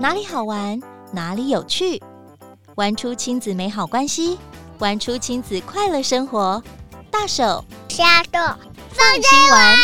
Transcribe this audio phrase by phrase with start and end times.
[0.00, 0.80] 哪里好玩，
[1.12, 2.02] 哪里有趣，
[2.76, 4.38] 玩出亲子美好关系，
[4.78, 6.62] 玩出亲子快乐生活。
[7.10, 8.02] 大手小
[8.32, 8.40] 豆
[8.92, 9.76] 放心玩。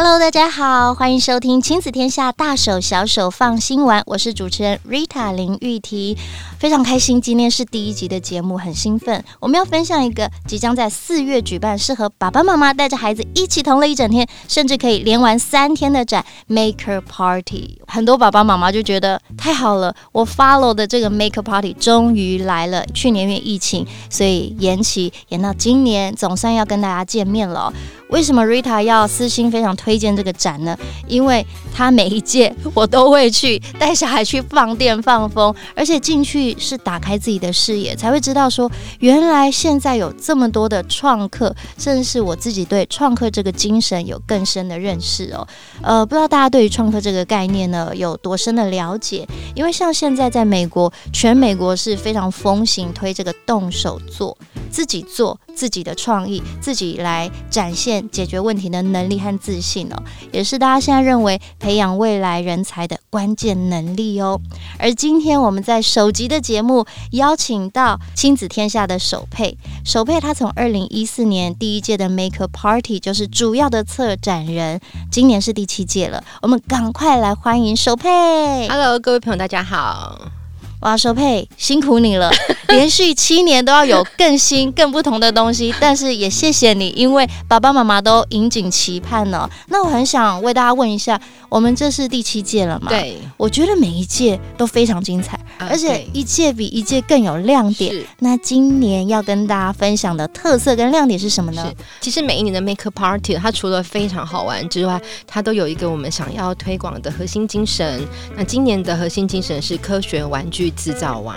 [0.00, 6.16] Hello，大家好，欢迎收听亲子天下大手小手放心玩，我是主持人 Rita 林玉缇，
[6.60, 17.80] 非常开心，今天是第一集的节目，很兴奋，我们要分享一个即将在四月举办，适合爸爸妈妈带着孩子一起同乐一整天，甚至可以连玩三天的展 Maker Party。
[17.88, 27.72] 很多爸爸妈妈就觉得太好了，我 follow 的这个 Maker Party 终于来了，去年因为疫情，所以延期延到今年，总算要跟大家见面了。
[28.08, 30.76] 为什么 Rita 要私心非常推荐这个展呢？
[31.06, 45.46] 因为它每一届 我都会去带小孩去放电放风，而且进去是打开自己的视野，才会知道说原来现在有这么多的创客，甚至是我自己对创客这个精神有更深的认识哦。
[45.82, 49.26] 呃，不知道大家对于创客这个概念呢有多深的了解？
[49.54, 54.36] 因为像现在在美国，全美国是非常风行推这个动手做，
[54.70, 58.08] 自己做自己的创意，自己来展现。
[58.10, 60.02] 解决问题的能力和自信哦，
[60.32, 64.40] 也是大家现在认为培养未来人才的关键能力哦。
[64.78, 74.80] 而今天我们在首集的节目邀请到亲子天下的首配，首配他从二零一四年第一届的 Maker Party 就是主要的策展人，
[75.10, 78.66] 今年是第七届了，我们赶快来欢迎首配。
[78.68, 80.37] Hello，各位朋友，大家好。
[80.80, 82.30] 哇，守沛辛苦你了，
[82.68, 89.48] 连续七年都要有更新、更不同的东西，但是也谢谢你，因为爸爸妈妈都引颈期盼呢。
[89.68, 92.88] 那我很想为大家问一下，我们这是第七届了嘛？
[92.90, 97.94] 对，我觉得每一届都非常精彩，而且一届比一届更有亮点。
[98.20, 101.72] 那今年要跟大家分享的特色跟亮点是什么呢？
[102.00, 108.00] 其实每一年的 Maker Party，它除了非常好玩之外，它都有一个我们想要推广的核心精神。
[108.36, 111.36] 那今年的核心精神是科学玩具制造王，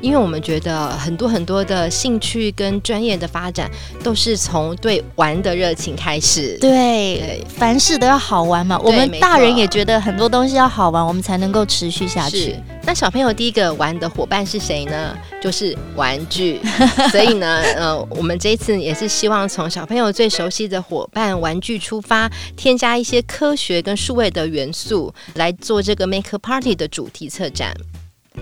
[0.00, 3.70] 因为我们觉得很多很多的兴趣跟专业的发展
[4.02, 6.56] 都是从对玩的热情开始。
[6.60, 6.70] 对，
[7.18, 8.78] 对凡事都要好玩嘛。
[8.78, 12.56] 我们大人也觉得很多东西要好玩，我们才能够持续下去。
[12.82, 15.16] 那小朋友第一个玩的伙伴是谁呢？
[15.40, 16.60] 就是玩具。
[17.12, 27.74] 所以呢，呃，我们这一次也是希望从小朋友最熟悉的伙伴玩具出发，添加一些科学跟数位的元素来做这个 Maker Party 的主题策展。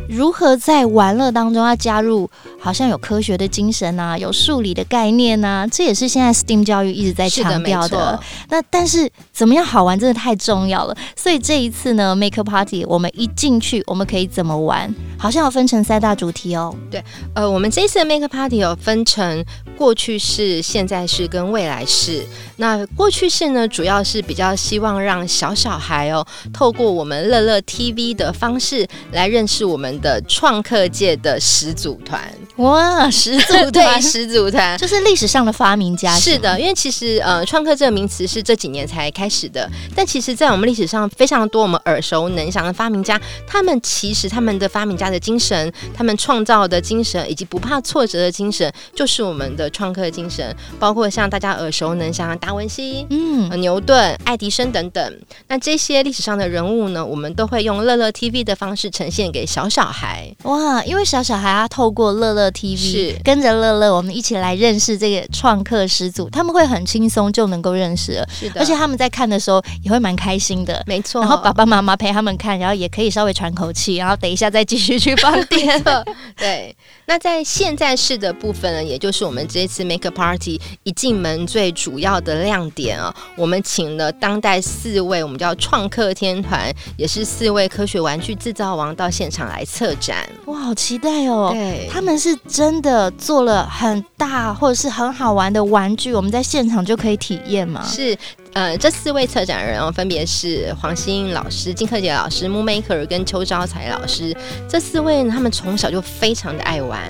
[0.09, 2.28] 如何在玩乐当中要加入，
[2.60, 7.97] 好像有科学的精神啊，有数理的概念啊，这也是现在 STEAM 教育一直在强调的。
[7.97, 10.97] 的那但是怎么样好玩，真的太重要了。
[11.15, 14.93] 所以这一次呢，Maker Party，我们一进去，我们可以怎么玩？
[15.16, 16.75] 好像要分成三大主题哦。
[16.91, 17.03] 对，
[17.34, 19.44] 呃，我们这一次的 Maker Party 有分成
[19.76, 22.25] 过去式、现在式跟未来式。
[22.56, 29.88] 那过去式呢，主要是比较希望让小小孩哦，透过我们乐乐 TV 的方式来认识我们。
[30.00, 32.22] 的创客界的始祖团
[32.56, 36.15] 哇，始祖团， 对，始祖团就是历史上的发明家。
[36.16, 50.55] 是的，因为其实呃，创客这个名词是这几年才开始的，但其实，在我们历史上非常多我们耳熟能详的发明家，他们其实他们的发明家的精神，他们创造的精神，以及不怕挫折的精神，就是我们的创客精神。
[50.78, 60.34] 包括像大家耳熟能详的达文西、嗯、牛顿、爱迪生等等，那这些历史上的人物呢，我们都会用乐乐 TV 的方式呈现给小小孩。
[60.44, 63.15] 哇，因为小小孩啊，透过乐乐 TV 是。
[63.25, 71.21] 跟着乐乐，我们一起来认识这个创客始祖，他们会很轻松就能够认识了，是的，而且他们在看的时候也会蛮开心的，没错。
[71.21, 75.84] 然后爸爸妈妈陪他们看，然后也可以稍微喘口气，然后等一下再继续去放电。
[76.39, 76.75] 对，
[77.06, 89.59] 那在现在式的部分呢，也就是我们这一次 Make a Party 一进门最主要的亮点啊，我们请了当代四位我们叫创客天团，也是四位科学玩具制造王到现场来。
[89.59, 91.50] 来策展哇，好期待哦！
[91.53, 97.85] 对，他们是真的做了很大或者是很好玩的玩具，我们在现场就可以体验吗？
[97.85, 98.17] 是，
[98.58, 104.37] 呃，这四位策展人哦，分别是黄欣老师、金克杰老师、Moonmaker 跟邱招财老师。
[104.69, 107.08] 这四位呢，他们从小就非常的爱玩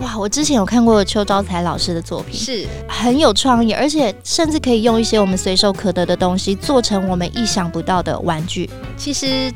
[0.00, 0.18] 哇！
[0.18, 8.68] 我之前有看过邱招财老师的作品，是很有创意，而且甚至可以用一些我们随手可得的东西，做成我们意想不到的玩具。
[8.98, 9.50] 其实。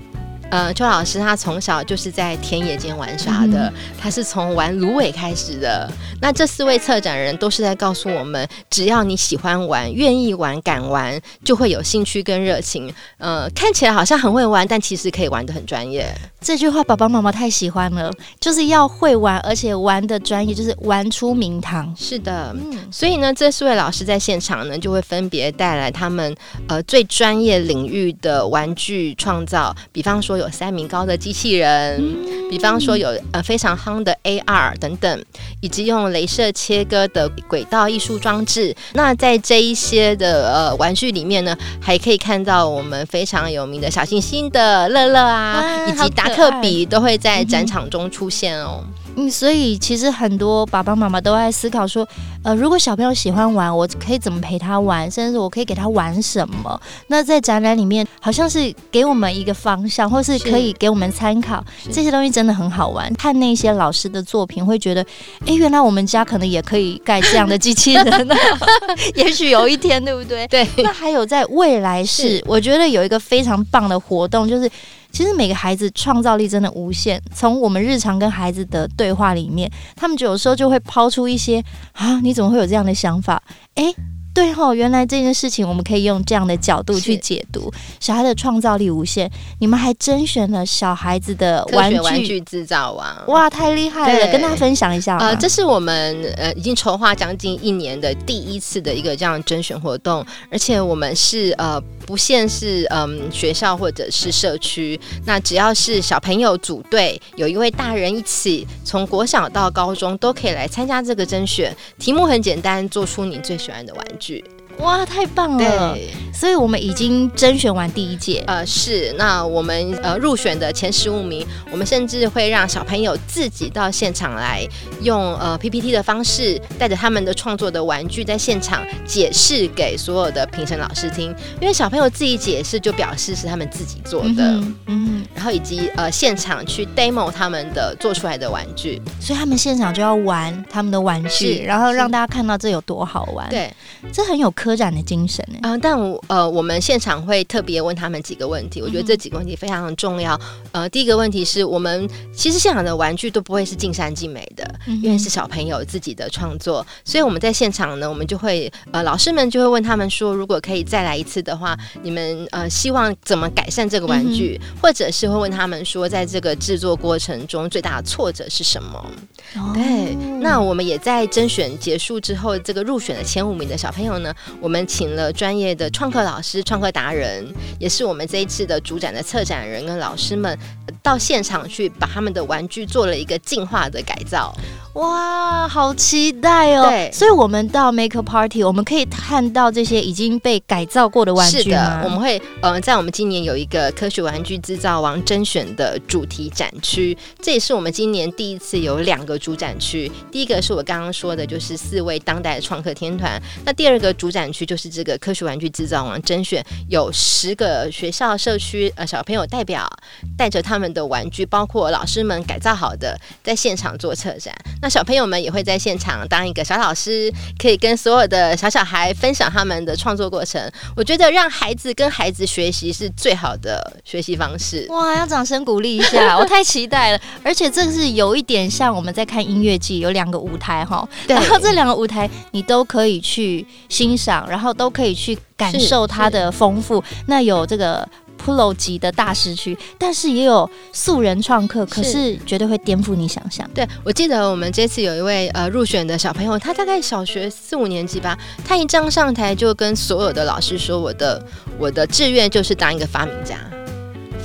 [0.51, 5.91] 呃，邱老师他从小就是在田野间玩耍的，嗯、他是从玩芦苇开始的。
[6.21, 12.93] 那这四位策展人都是在告诉我们，只要你喜欢玩、愿意玩、敢玩，就会有兴趣跟热情。
[13.19, 16.15] 呃，看起来好像很会玩，但其实可以玩的很专业。
[16.41, 21.93] 这句话爸爸妈妈太喜欢了，就是要会玩，而且玩的专业，就是玩出名堂。
[21.97, 26.35] 是的，嗯、所以呢，这四位老师在现场呢，就会分别带来他们
[26.69, 35.25] 呃最专业领域的玩具创造，比方说有三米高的机器人，嗯、比方说有呃非常夯的 AR 等等，
[35.61, 38.75] 以及用镭射切割的轨道艺术装置。
[38.93, 48.83] 那在这一些的呃玩具里面呢，还可以看到我们非常有名的小星星的乐乐啊，以及达克比都会在展场中出现哦。
[48.83, 52.07] 嗯，所以其实很多爸爸妈妈都在思考说，
[52.43, 56.81] 呃，如果小朋友喜欢玩，我可以怎么陪他玩，甚至我可以给他玩什么？
[57.07, 61.65] 那在展览里面，好像是给我们一个方向，或是可以给我们参考。
[61.93, 63.13] 这些东西真的很好玩。
[63.15, 65.01] 看那些老师的作品，会觉得，
[65.41, 68.35] 哎、欸，原来我们家可能也可以盖这样的机器人呢。
[69.15, 70.47] 也许有一天，对不对？
[70.49, 70.67] 对。
[70.79, 74.71] 那还有在未来是，是我觉得有一个非常棒的活动，就是。
[75.15, 77.23] 其实每个孩子创造力真的无限。
[77.33, 81.63] 从我们日常跟孩子的对话里面，他们有时候就会抛出一些
[81.93, 83.41] 啊，你怎么会有这样的想法？
[83.77, 83.95] 诶。
[84.35, 87.73] 对吼，原来这件事情我们可以用这样的角度去解读。
[88.01, 94.19] 小孩的创造力无限，你们还甄选了小孩子的玩具玩具制造王，哇，太厉害了！
[94.19, 95.17] 对跟大家分享一下。
[95.19, 111.73] 呃，这是我们呃已经筹划将近一年的第一次的一个这样甄选活动，而且我们是呃不限是嗯、呃、学校或者是社区，那只要是小朋友组队，有一位大人一起，从国小到高中都可以来参加这个甄选。
[112.01, 114.24] 题目很简单，做出你最喜欢的玩具。
[114.25, 114.43] 剧。
[114.79, 115.95] 哇，太棒了！
[115.95, 118.43] 对，所以我们已经甄选完第一届。
[118.47, 124.67] 呃，是，那我们呃入选的前十五名，我们甚至会让小朋友自己到现场来，
[125.03, 131.35] 用呃 PPT 的方式，带着他们的创作的玩具，在现场解释给所有的评审老师听。
[131.61, 134.45] 因为小朋友自己解释，就表示是他们自己做的。
[134.45, 143.49] 嗯，嗯，然后以及呃现场去 demo 他们的做出来的玩具，所以他们现场就要玩他们的玩具，是然后让大家看到这有多好玩。
[143.49, 143.73] 对，
[144.13, 144.53] 这很有。
[144.65, 150.41] 科展的精神呢啊、呃，但我呃，我们现场会特别问他们几个问题，我觉得这几个问题非常重要。
[150.73, 154.65] 呃，第一个问题是我们其实现场的玩具都不会是尽善尽美的，
[155.03, 169.11] 因为是小朋友自己的创作，所以我们在现场呢，我们就会呃，老师们就会问他们说，如果可以再来一次的话，你们呃希望怎么改善这个玩具，或者是会问他们说，在这个制作过程中最大的挫折是什么？
[169.57, 177.47] 哦、对，那我们也在甄选结束之后，这个入选的前五名的小朋友呢，我们请了专业的创客老师、创客达人，
[177.79, 180.59] 也是我们这一次的主展的策展人跟老师们，
[181.03, 184.55] 到现场去把他们的玩具做了一个进化的改造。
[184.95, 186.85] 哇，好期待哦！
[186.89, 191.65] 对，所以我们到 Maker Party，我们可以看到这些已经被改造过的玩具。
[191.65, 200.11] 是的，我们会呃，在我们今年有一个科学玩具制造王甄选的主题展区，这也是我们今年第一次有两个主展区。
[200.31, 203.43] 第一个是我刚刚说的，就是四位当代的创客天团。
[203.65, 209.91] 那第二个主展区就是这个科学玩具制造王甄选，有十个学校社区呃小朋友代表
[210.39, 214.55] 带着他们的玩具，包括老师们改造好的，在现场做策展。
[214.85, 220.61] 那小朋友们也会在现场当一个小老师，可以跟所有的小小孩分享他们的创作过程。
[220.95, 224.85] 我觉得让孩子跟孩子学习是最好的学习方式。
[224.91, 227.21] 哇，要掌声鼓励一下，我太期待了！
[227.43, 237.03] 而且这个是有一点像我们在看音乐季，有两个舞台哈，然后这两个舞台你都可以去欣赏，然后都可以去感受它的丰富。
[237.27, 238.07] 那有这个。
[238.45, 243.69] Pro 级的大师区，但是也有素人创客，可是绝对会颠覆你想象。
[243.75, 251.43] 对，我记得我们这次有一位呃入选的小朋友，他大概小学四五年级吧，他一张上台就跟所有的老师说：“我的
[251.79, 253.59] 我的志愿就是当一个发明家。”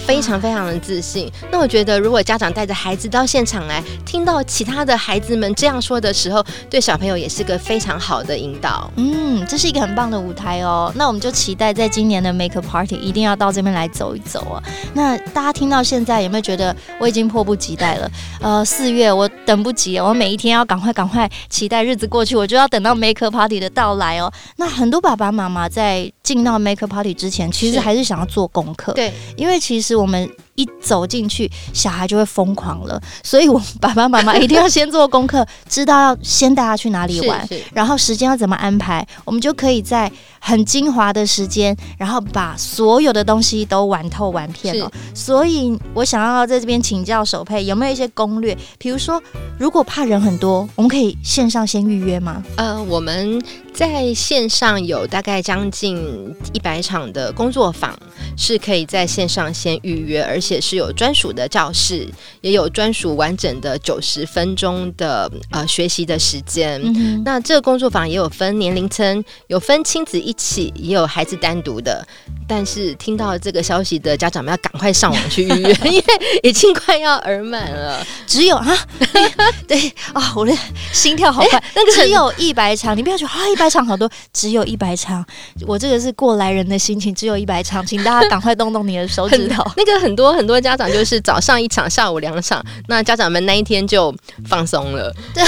[0.09, 1.31] 非常非常的自信。
[1.51, 8.89] 那我觉得，如果家长带着孩子到现场来，听到其他的孩子们这样说的时候，对小朋友也是个非常好的引导。
[8.95, 10.91] 嗯，这是一个很棒的舞台哦。
[10.95, 14.63] 那我们就期待在今年的 Maker Party 一定要到这边来走一走啊。
[14.95, 18.11] 那大家听到现在有没有觉得我已经迫不及待了？
[18.41, 24.33] 呃，四月我等不及，我每一天要赶快赶快期待日子过去，我就要等到 Maker Party 的到来哦。
[24.55, 28.93] 那很多爸爸妈妈在进到 Maker Party 之前，其实还是想要做功课。
[28.93, 29.98] 对，因为其实。
[29.99, 33.01] 我们一走进去，小孩就会疯狂了。
[33.23, 44.91] 所以，我们爸爸妈妈一定要先做功课，知道要先带他去哪里玩，然后时间要怎么安排，我们就可以在很精华的时间，然后把所有的东西都玩透玩遍了。
[45.13, 48.57] 所以我想要在这边请教手配，有没有一些攻略？
[48.77, 49.21] 比如说，
[49.57, 52.43] 如果怕人很多，我们可以线上先预约吗？
[52.57, 53.41] 呃，我们
[53.73, 57.97] 在线上有大概将近一百场的工作坊，
[58.39, 62.07] 是可以在线上先预约，而且是有专属的教室，
[62.39, 66.81] 也有专属完整的九十分钟的呃学习的时间。
[66.81, 72.07] 嗯、那这个工作坊也有分年龄层，有分亲子一起，也有孩子单独的。
[72.47, 76.03] 但是听到这个消息的家长们要赶快上网去预约， 因为
[76.41, 78.03] 已经快要额满了。
[78.25, 78.87] 只有啊，
[79.67, 79.77] 对
[80.13, 80.55] 啊、哦，我的
[80.93, 81.61] 心跳好快。
[81.75, 85.25] 那个只有一百场，你不要觉得啊，一百场好多，只有一百场。
[85.67, 89.63] 我这个是过来人的心情，只有一百场，请大家赶快动动你的手指头。
[89.77, 94.11] 那个很多很多家长就是早上一场，下午两场，那家长们那一天就
[94.47, 95.13] 放松了。
[95.35, 95.43] 对，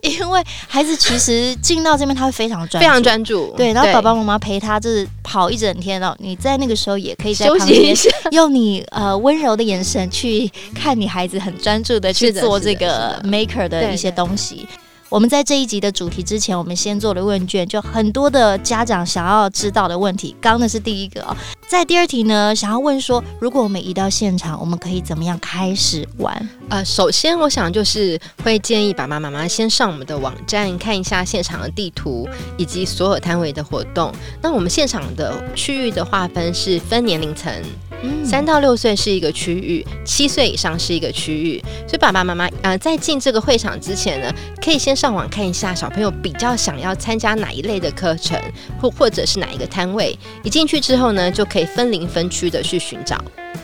[0.10, 3.52] 因为孩子其实进到这边他会非常专注，非常专注。
[3.54, 5.58] 对，然后爸爸妈妈陪他就是跑一。
[5.58, 7.92] 一整天哦，你在那个时候也可以在旁边
[8.30, 14.68] 用你呃温柔的眼神去看你孩子很专注的去做这个 maker 的一些东西。
[15.10, 20.36] 我们在这一集的主题之前，我们先做了问卷，就很多的家长想要知道的问题。
[20.38, 21.34] 刚的是第一个哦，
[21.66, 26.48] 在第二题呢，想要问说，如果我们移到现场，我们可以怎么样开始玩？
[26.68, 34.12] 呃，首先我想就是会建议爸爸妈妈先上我们的网站看一下现场的地图以及所有摊位的活动。
[34.42, 37.50] 那我们现场的区域的划分是分年龄层。
[38.24, 44.32] 三到六岁是一个区域，七岁以上是一个区域，所以爸爸妈妈呃在进这个会场之前呢，
[44.64, 48.36] 可以先上网看一下小朋友比较想要参加哪一类的课程，
[48.80, 50.18] 或或者是哪一个摊位。
[50.42, 53.16] 一进去之后呢，就可以分零分区的去寻找。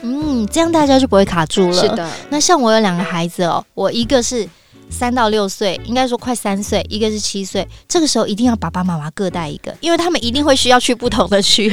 [0.02, 1.72] 嗯，这样大家就不会卡住了。
[1.72, 4.48] 是的，那像我有两个孩子哦，我一个是。
[4.90, 7.66] 三到六岁，应该说快三岁，一个是七岁。
[7.88, 11.68] 这个时候一定要爸爸妈妈各带一个，因为他们一定会需要去不同的区，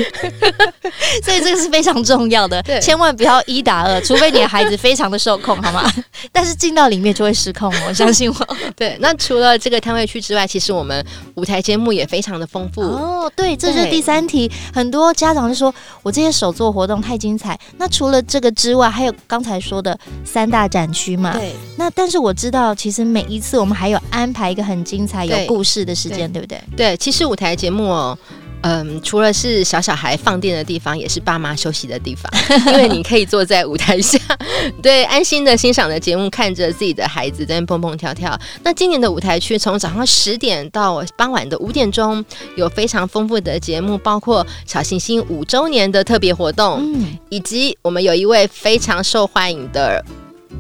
[1.23, 2.61] 所以这个是非常重要的。
[2.81, 5.91] 千万不要一打二，除非你的孩子非常的受控，好吗？
[6.31, 8.47] 但是进到里面就会失控，我相信我。
[8.75, 13.31] 对，那除了这个摊位区之外，其实我们舞台节目也非常的丰富哦。
[13.35, 14.51] 对，这是第三题。
[14.73, 17.59] 很多家长就说，我这些手作活动太精彩。
[17.77, 21.33] 那除了这个之外，还有刚才说的三大展区嘛？
[21.33, 21.53] 对。
[21.77, 23.10] 那但是我知道，其实。
[23.11, 26.61] 每一次我们还有安排一个很精彩、有故事的时间，对，不对？
[26.75, 28.17] 对，其实舞台节目哦，
[28.61, 32.31] 嗯，除了是小小孩放电的地方，也是爸妈休息的地方，
[32.71, 34.17] 因为你可以坐在舞台下，
[34.81, 38.39] 对，安心的欣赏的节目，看着自己的孩子在那蹦蹦跳跳。
[38.63, 42.23] 那今年的舞台区从早上十点到傍晚的五点钟，
[42.55, 50.03] 有非常丰富的节目，包括小行星五周年的特别活动，嗯，以及我们有一位非常受欢迎的。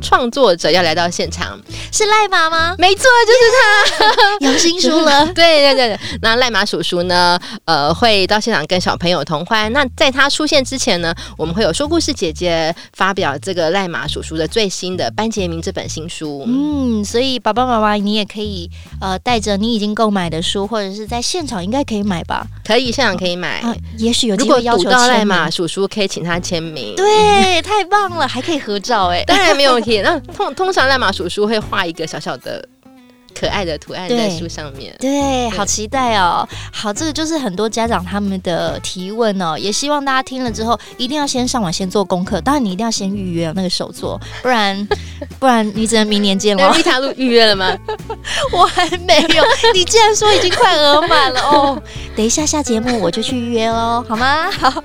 [0.01, 1.59] 创作者要来到现场，
[1.91, 2.75] 是赖马吗？
[2.77, 4.07] 没错，就是
[4.39, 5.25] 他， 有新书了。
[5.33, 7.39] 对对对，那赖马叔叔呢？
[7.65, 9.71] 呃，会到现场跟小朋友同欢。
[9.73, 16.43] 那在他出现之前呢，我们会有说故事姐姐发表这个赖马叔叔的最新的班杰明这本新书。
[16.47, 18.69] 嗯，所以爸爸妈妈，你也可以
[18.99, 22.45] 呃带着你已经购买的书，或者是在现场应该可以买吧？
[22.65, 23.59] 可以，现场可以买。
[23.61, 26.95] 啊、也许有机会要求到赖马叔叔，可以请他签名。
[26.95, 32.67] 对，太棒了，还可以合照哎，当然没有那通通常赖马叔叔会画一个小小的。
[33.33, 36.47] 可爱的图案在书上面，对，对，好期待哦！
[36.71, 44.87] 好，这个就是很多家长他们的提问哦，也希望大家听了之后一定要先上网先做功课，当然你一定要先预约那个手作， 不然
[45.39, 46.71] 不然你只能明年见了。
[46.73, 47.75] 丽塔露预约了吗？
[48.51, 51.81] 我还没有，你既然说已经快额满了哦，
[52.15, 54.51] 等一下下节目我就去预约喽，好吗？
[54.51, 54.83] 好，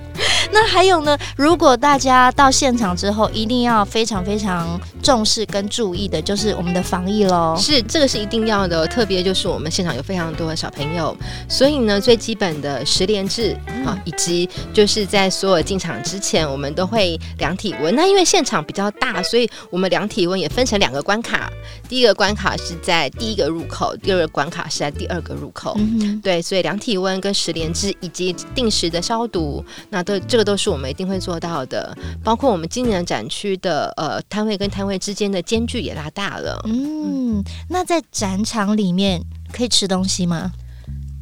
[0.52, 7.56] 那还有呢，如果大家到现场之后，一定要非常非常重视跟注意的，就是我们的防疫喽。
[7.58, 8.35] 是，这个是一定。
[8.40, 11.16] 重要的特别就是我们现场有非常多的小朋友，
[11.48, 13.52] 所以呢，最基本的十连制
[13.84, 17.94] 啊、嗯，以及就是在所有进场之前，我们都会量体温。
[17.94, 21.50] 那因为现场比较大，所以我们量体温也分成两个关卡。
[21.88, 25.76] 第一个关卡是在第一个入口，第二个关卡是在第二个入口。
[25.78, 31.96] 嗯、对，所以量体温跟十连制以及定时的消毒，那都这个都是我们一定会做到的。
[32.24, 36.60] 包括我们今年展区的呃摊位跟摊位之间的间距也拉大了。
[36.66, 40.50] 嗯，那在展展场里面可以吃东西吗？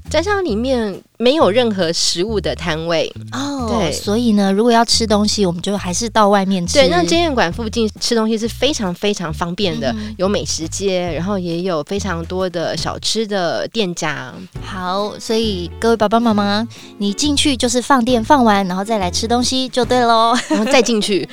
[0.09, 6.75] 展场里面没有任何食物的摊位哦，对，所以呢，如果要吃东西，我们就还是到外面吃。
[6.75, 14.35] 对，那监狱馆附近吃东西是非常非常方便的，嗯、有美食街，然后也有非常多的小吃的店家。
[14.65, 16.67] 好，所以各位爸爸妈妈，
[16.99, 21.29] 你进去就是放电放完，然后再来吃东西就对喽，然后再进去。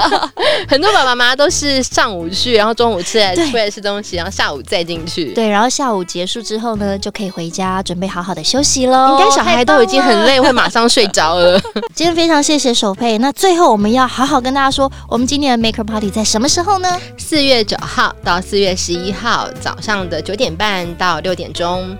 [0.66, 5.34] 很多爸爸妈妈都是上午去，然后中午吃来出来吃东西，然后下午再进去。
[5.34, 9.09] 对，然后下午结束之后呢，就可以回家准备好好的休息喽。
[9.18, 11.60] 应该小孩都已经很累，会马上睡着了。
[11.94, 13.18] 今天非常谢谢首佩。
[13.18, 16.88] 那最后我们要好好跟大家说，我们今年的 Maker Party 在什么时候呢？
[17.18, 21.96] 四月九号到四月十一号早上的九点半到六点钟，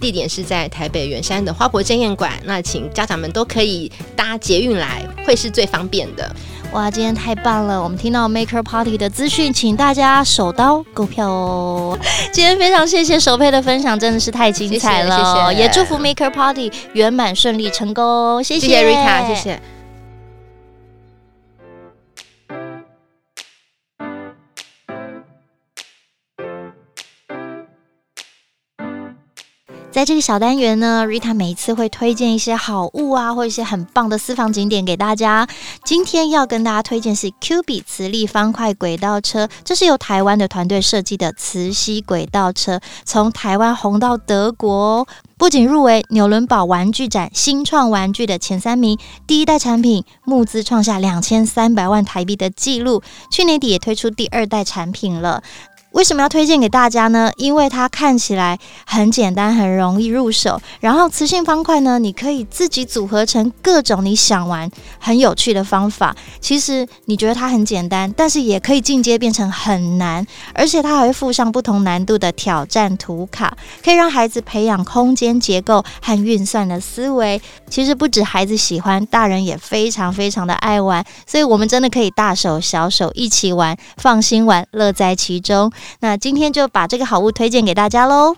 [0.00, 2.32] 地点是在台北圆山的花博争艳馆。
[2.44, 6.34] 那请家长们都可以搭捷运来，会是最方便的。
[6.72, 7.82] 哇，今天太棒了！
[7.82, 11.98] 我们听到 Maker Party 的资讯，请大家手刀购票哦。
[12.30, 15.16] 今天非常谢谢手佩的分享，真的是太精彩了。
[15.16, 18.44] 谢谢，也祝福 Maker Party 圆满顺利成功。
[18.44, 19.60] 谢谢，谢谢 Rita，谢谢。
[29.98, 35.48] 在这个小单元呢，Rita 每一次会推荐一些好物啊，或一些很棒的私房景点给大家。
[35.82, 53.02] 今天要跟大家推荐是 Cubi 磁力方块轨道车，这是由台湾的团队设计的磁吸轨道车，从台湾红到德国，不仅入围纽伦堡玩具展新创玩具的前三名，第一代产品募资创下两千三百万台币的纪录，
[53.32, 55.42] 去年底也推出第二代产品了。
[55.92, 57.30] 为什么要推荐给大家呢？
[57.36, 60.60] 因为它看起来很简单，很容易入手。
[60.80, 66.14] 然后磁性方块呢，你可以自己组合成各种你想玩、很有趣的方法。
[66.40, 70.24] 其实你觉得它很简单，但是也可以进阶变成很难。
[70.54, 77.40] 而且它还会附上不同难度的挑战图卡，可以让孩子培养空间结构和运算的思维。
[77.68, 81.04] 其实不止孩子喜欢，大人也非常非常的爱玩。
[81.26, 85.72] 所以我们真的可以大手小手一起玩，放心玩，乐在其中。
[86.00, 88.36] 那今天就把这个好物推荐给大家喽。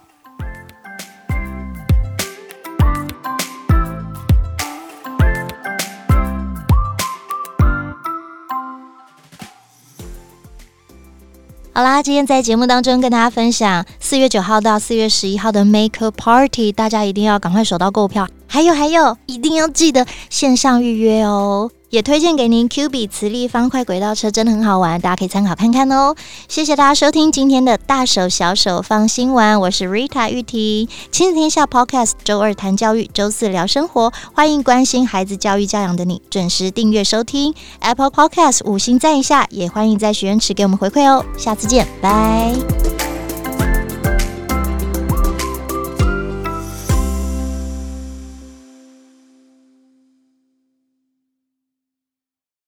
[11.72, 18.28] 好啦，今天在节目当中跟大家分享四月九号到四月十一号的 Maker Party，大家一定要赶快手到购票。
[18.46, 21.70] 还有还有，一定要记得线上预约哦。
[21.90, 26.14] 也推荐给您，Q 比磁力方块轨道车，真的很好玩，大家可以参考看看哦。
[26.48, 41.24] 谢谢大家收听今天的大手小手放心玩，我是 Rita 玉婷，亲子天下 Podcast，周二谈教育，周四聊生活，欢迎关心孩子教育教养的你准时订阅收听 Apple Podcast，五星赞一下，也欢迎在许愿池给我们回馈哦。
[41.36, 42.99] 下次见，拜。